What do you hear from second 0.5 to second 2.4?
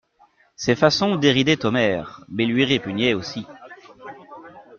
Ces façons déridaient Omer,